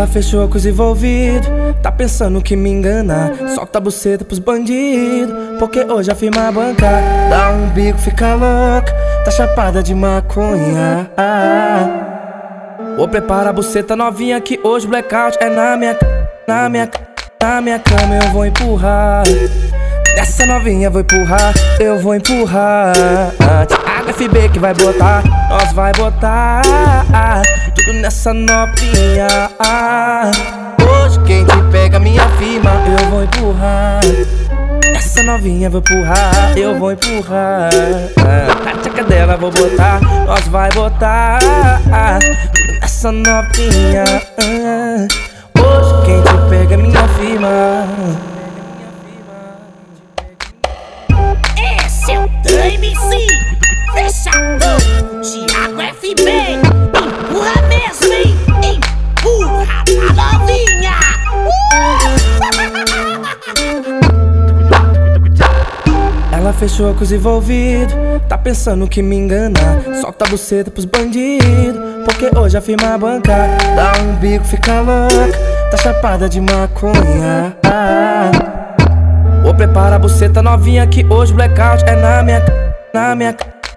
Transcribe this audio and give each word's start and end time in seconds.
Ela 0.00 0.06
fechou 0.06 0.48
com 0.48 0.56
os 0.56 0.64
envolvidos, 0.64 1.46
tá 1.82 1.92
pensando 1.92 2.40
que 2.40 2.56
me 2.56 2.70
engana. 2.70 3.34
Solta 3.54 3.76
a 3.76 3.80
buceta 3.82 4.24
pros 4.24 4.38
bandidos, 4.38 5.58
porque 5.58 5.80
hoje 5.80 6.10
a 6.10 6.14
firma 6.14 6.50
banca. 6.50 6.88
Dá 7.28 7.50
um 7.50 7.68
bico, 7.68 7.98
fica 7.98 8.32
louca, 8.32 8.90
tá 9.26 9.30
chapada 9.30 9.82
de 9.82 9.94
maconha. 9.94 11.10
Vou 12.96 13.08
preparar 13.08 13.48
a 13.48 13.52
buceta 13.52 13.94
novinha 13.94 14.40
que 14.40 14.58
hoje 14.64 14.86
blackout 14.86 15.36
é 15.38 15.50
na 15.50 15.76
minha, 15.76 15.94
na 16.48 16.66
minha, 16.70 16.90
na 17.42 17.60
minha 17.60 17.78
cama 17.78 18.14
eu 18.24 18.30
vou 18.30 18.46
empurrar. 18.46 19.24
Nessa 20.16 20.46
novinha 20.46 20.88
vou 20.88 21.02
empurrar, 21.02 21.52
eu 21.78 21.98
vou 21.98 22.14
empurrar. 22.14 22.94
HFB 24.08 24.48
que 24.48 24.58
vai 24.58 24.72
botar, 24.72 25.22
nós 25.50 25.70
vai 25.74 25.92
botar 25.92 26.62
tudo 27.80 27.92
nessa 27.94 28.32
novinha. 28.34 29.50
Hoje 30.80 31.20
quem 31.26 31.44
te 31.44 31.56
pega 31.70 31.98
minha 31.98 32.28
firma, 32.30 32.70
eu 32.86 33.10
vou 33.10 33.24
empurrar. 33.24 34.00
Essa 34.94 35.22
novinha 35.22 35.70
vou 35.70 35.80
empurrar, 35.80 36.56
eu 36.56 36.78
vou 36.78 36.92
empurrar. 36.92 37.70
Na 38.64 38.72
tchaca 38.82 39.04
dela 39.04 39.36
vou 39.36 39.50
botar, 39.50 40.00
nós 40.26 40.46
vai 40.48 40.68
botar 40.70 41.38
tudo 42.54 42.80
nessa 42.80 43.12
novinha. 43.12 44.04
Hoje 45.58 46.04
quem 46.04 46.20
te 46.22 46.50
pega 46.50 46.76
minha 46.76 47.08
firma. 47.08 47.48
Ela 66.40 66.54
fechou 66.54 66.94
com 66.94 67.04
os 67.04 67.12
envolvidos, 67.12 67.94
tá 68.26 68.38
pensando 68.38 68.88
que 68.88 69.02
me 69.02 69.14
engana. 69.14 69.60
Solta 70.00 70.24
a 70.24 70.28
buceta 70.28 70.70
pros 70.70 70.86
bandidos, 70.86 71.78
porque 72.06 72.30
hoje 72.34 72.56
a 72.56 72.62
firma 72.62 72.96
banca. 72.96 73.46
Dá 73.76 73.92
um 74.00 74.14
bico, 74.14 74.46
fica 74.46 74.80
louca, 74.80 75.38
tá 75.70 75.76
chapada 75.76 76.30
de 76.30 76.40
maconha. 76.40 77.54
Vou 79.42 79.54
preparar 79.54 79.92
a 79.92 79.98
buceta 79.98 80.40
novinha 80.40 80.86
que 80.86 81.04
hoje 81.10 81.34
blackout 81.34 81.84
é 81.84 81.94
na 81.96 82.22
minha, 82.22 82.42
na 82.94 83.14
minha, 83.14 83.36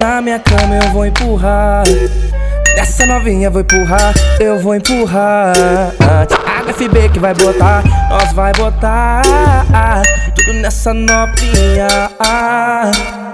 na 0.00 0.22
minha 0.22 0.38
cama 0.38 0.76
eu 0.76 0.92
vou 0.92 1.04
empurrar. 1.04 1.82
Nessa 2.76 3.04
novinha 3.04 3.50
vou 3.50 3.62
empurrar, 3.62 4.14
eu 4.38 4.60
vou 4.60 4.76
empurrar. 4.76 5.56
HFB 6.68 7.08
que 7.08 7.18
vai 7.18 7.34
botar, 7.34 7.82
nós 8.08 8.32
vai 8.32 8.52
botar 8.52 9.22
nessa 10.84 10.92
novinha. 10.92 12.10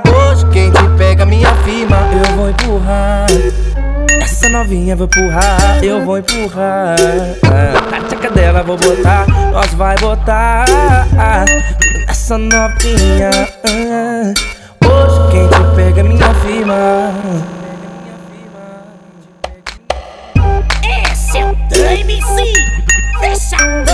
Hoje 0.07 0.47
quem 0.53 0.71
te 0.71 0.89
pega 0.97 1.27
minha 1.27 1.53
firma, 1.65 1.97
eu 2.13 2.37
vou 2.37 2.51
empurrar. 2.51 3.27
Essa 4.23 4.49
novinha 4.49 4.95
vou 4.95 5.07
empurrar, 5.07 5.83
eu 5.83 6.05
vou 6.05 6.19
empurrar. 6.19 6.97
Na 7.91 8.01
tchaca 8.09 8.31
dela 8.31 8.63
vou 8.63 8.77
botar, 8.77 9.27
nós 9.53 9.75
vai 9.75 9.97
botar 9.97 10.65
nessa 12.07 12.39
novinha. 12.39 13.31
Hoje 14.85 15.31
quem 15.33 15.49
te 15.49 15.75
pega 15.75 16.05
minha 16.05 16.33
firma. 16.35 17.13
Esse 21.11 21.39
é 21.39 21.45
o 21.47 21.57
MC 21.75 22.53
Fechador 23.21 23.90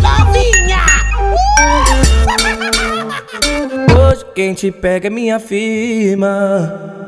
novinha 0.00 0.80
Hoje 4.10 4.24
quem 4.34 4.54
te 4.54 4.70
pega 4.70 5.06
é 5.06 5.10
minha 5.10 5.38
firma. 5.38 6.99